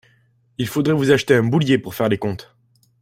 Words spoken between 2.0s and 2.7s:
les comptes